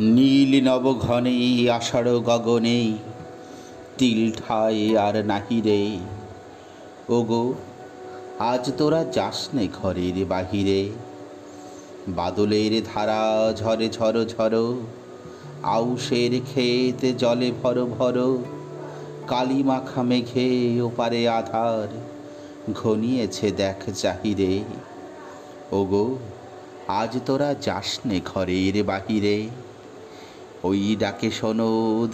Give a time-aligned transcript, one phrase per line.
[0.00, 2.94] নীল নবঘনে আষাঢ় গগনে,
[3.98, 5.98] তিল ঠায় আর নাহি রে।
[7.08, 7.54] ওগো,
[8.38, 10.90] আজ তোরা যাস নে ঘরের বাহিরে।
[12.08, 14.76] বাদলের ধারা ঝরে ঝরো ঝরো,
[15.62, 18.38] আউশের ক্ষেত জলে ভর ভর
[19.26, 21.88] কালী মাখা মেঘে ওপারে আধার
[22.72, 24.64] ঘনিয়েছে দেখ চাহিরে।
[25.72, 26.18] ওগো,
[26.88, 29.48] আজ তোরা যাস নে ঘরের বাহিরে।
[30.64, 31.70] ওই ডাকে শোনো,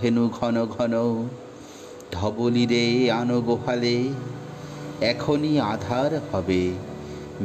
[0.00, 0.94] ধেনু ঘন ঘন।
[2.12, 4.08] ধবলি রে আনো গোহালে,
[5.00, 6.62] এখনই আধার হবে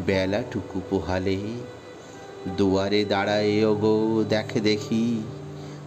[0.06, 1.38] বেলাটুকু পোহালে।
[2.58, 5.24] দুয়ারে দাঁড়ায় ওগো, দেখে দেখি,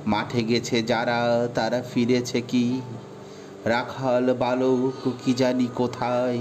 [0.06, 2.80] মাঠে গেছে যারা, তারা ফিরেছে কি?
[3.64, 6.40] রাখাল বালক কি জানি কোথায়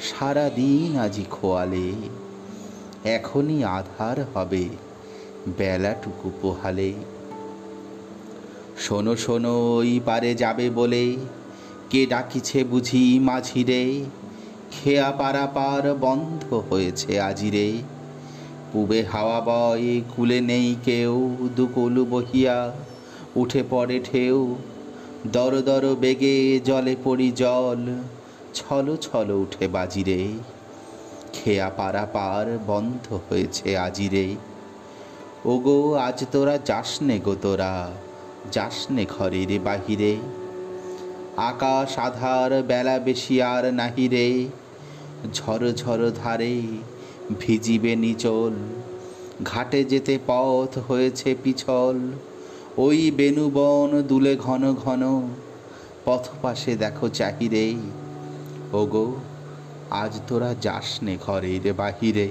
[0.00, 1.92] সারা দিন আজি খোয়ালে।
[3.04, 4.68] এখনই আধার হবে
[5.58, 6.94] বেলাটুকু পোহালে।
[8.84, 11.04] শোনো শোনো ওই পারে যাবে বলে
[11.90, 13.82] কে ডাকিছে বুঝি মাঝিরে।
[14.70, 17.68] খেয়া পারাপার বন্ধ হয়েছে আজিরে
[18.72, 21.14] পুবে হাওয়া বয় কুলে নেই কেউ,
[21.56, 22.72] দুকুলু বহিয়া
[23.36, 24.56] উঠে পড়ে ঠেউ
[25.32, 27.82] দর দর বেগে জলে পড়ি জল,
[28.54, 30.20] ছলো ছলো উঠে বাজিরে
[31.32, 34.26] খেয়া পারাপার বন্ধ হয়েছে আজিরে
[35.44, 37.74] ওগো, আজ তোরা যাস নে গো তোরা।
[38.52, 40.16] যাস নে ঘরের বাহিরে।
[41.36, 44.46] আকাশ আধার, বেলা বেশি আর নাহিরে
[45.32, 46.60] ঝড় ঝড় ধারে
[47.38, 48.52] ভিজিবে নিচল।
[49.44, 51.98] ঘাটে যেতে পথ হয়েছে পিছল।
[52.78, 55.28] ওই বেনুবন দুলে ঘন ঘন।
[56.04, 57.74] পথ পাশে দেখো চাহিরে।
[58.72, 59.14] ওগো,
[59.90, 62.30] আজ তোরা যাস নে ঘরের বাহিরে।